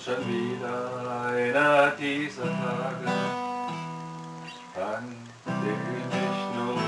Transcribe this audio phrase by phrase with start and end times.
[0.00, 3.10] schon wieder einer dieser Tage,
[4.76, 5.16] an
[5.46, 6.80] dem ich nun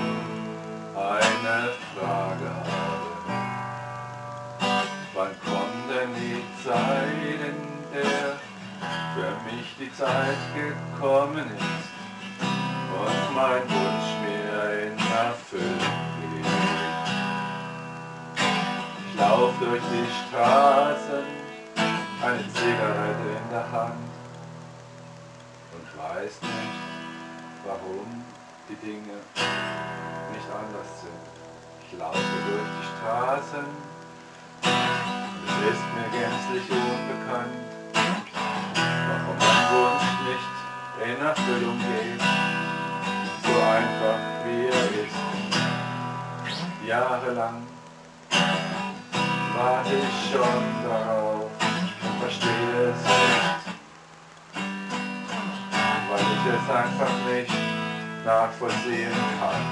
[0.96, 3.08] eine Frage habe.
[5.14, 7.58] Wann kommt denn die Zeit, in
[7.94, 8.38] der
[9.14, 11.88] für mich die Zeit gekommen ist
[12.92, 14.58] und mein Wunsch mir
[14.88, 16.46] in Erfüllung geht?
[19.08, 21.35] Ich lauf durch die Straßen
[22.26, 24.10] eine Zigarette in der Hand
[25.74, 26.78] und weiß nicht,
[27.64, 28.24] warum
[28.68, 29.18] die Dinge
[30.32, 31.24] nicht anders sind.
[31.86, 33.66] Ich laufe durch die Straßen
[34.62, 37.68] und es ist mir gänzlich unbekannt,
[39.06, 40.54] warum mein Wunsch nicht
[41.06, 42.22] in Erfüllung geht,
[43.44, 45.20] so einfach wie er ist.
[46.88, 47.62] Jahrelang
[49.56, 51.25] warte ich schon darauf,
[56.68, 57.52] einfach nicht
[58.24, 59.64] nachvollziehen kann.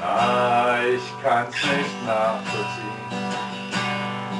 [0.00, 3.06] Nein, ich kann's nicht nachvollziehen.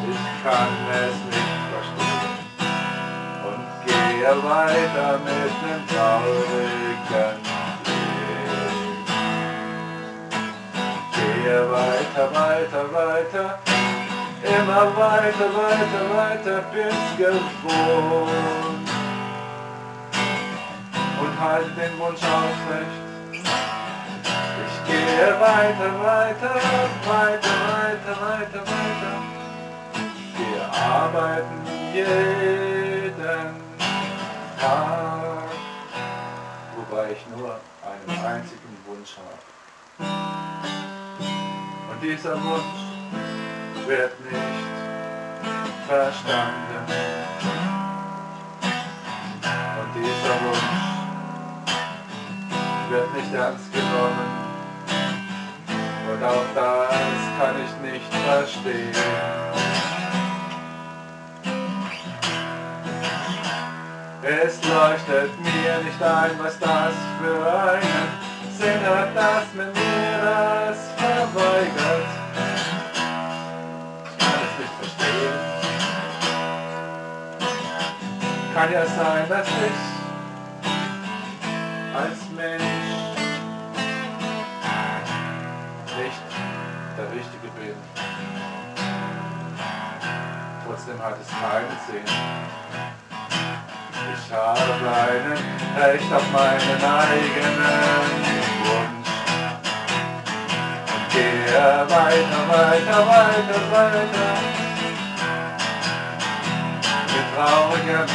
[0.08, 2.36] Ich kann es nicht verstehen
[3.46, 7.38] und gehe weiter mit nem traurigen
[7.82, 9.06] Blick.
[11.14, 13.58] Gehe weiter, weiter, weiter
[14.42, 18.95] immer weiter, weiter, weiter bis gewohnt
[21.38, 22.96] halte den Wunsch aufrecht.
[24.66, 26.54] Ich gehe weiter, weiter,
[27.04, 29.14] weiter, weiter, weiter, weiter.
[30.36, 31.58] Gehe arbeiten
[31.94, 33.14] jeden
[34.60, 35.48] Tag,
[36.76, 39.44] wobei ich nur einen einzigen Wunsch habe.
[41.90, 42.82] Und dieser Wunsch
[43.86, 44.66] wird nicht
[45.86, 47.75] verstanden.
[53.16, 54.28] Nicht ernst genommen.
[56.12, 58.92] Und auch das kann ich nicht verstehen.
[64.22, 68.08] Es leuchtet mir nicht ein, was das für einen
[68.58, 72.26] Sinn hat, dass man mir das verweigert.
[78.54, 79.96] kann ja sein, dass ich
[81.94, 82.75] als Mensch
[86.96, 87.76] der Richtige bin.
[90.64, 92.08] Trotzdem hat es keinen Sinn.
[94.14, 95.36] Ich habe ein
[95.78, 97.58] Recht auf meinen eigenen
[98.64, 99.10] Wunsch.
[100.94, 104.30] Und gehe weiter, weiter, weiter, weiter.
[107.12, 108.08] Mit traurigem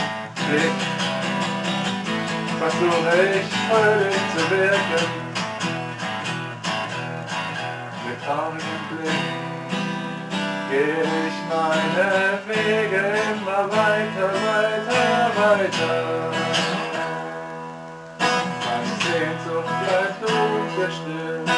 [0.50, 0.78] Blick
[2.60, 5.31] versuche ich fröhlich zu wirken.
[8.22, 9.12] Blick
[10.70, 13.02] gehe ich meine Wege
[13.32, 15.06] immer weiter, weiter,
[15.42, 15.96] weiter.
[18.66, 21.50] Meine Sehnsucht bleibt ungestillt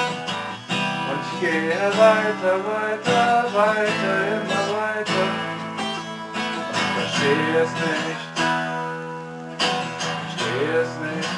[1.10, 5.28] und ich gehe weiter, weiter, weiter, immer weiter.
[6.74, 8.34] Ich verstehe es nicht
[10.54, 11.30] verstehe es nicht.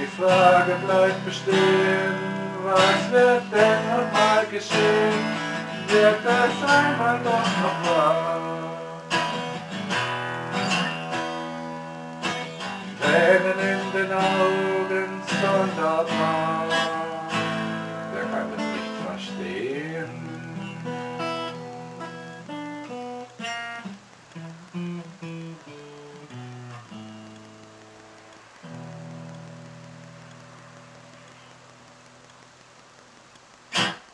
[0.00, 2.31] Die Frage bleibt bestehen,
[2.74, 5.20] was wird denn nochmal geschehen?
[5.88, 7.18] Wird das einmal